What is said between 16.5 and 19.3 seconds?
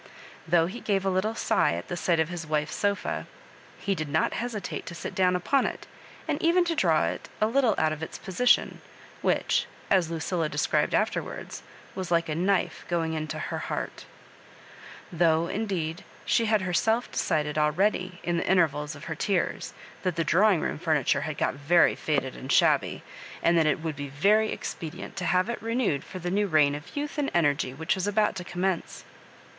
herself decided already, in the intervals of her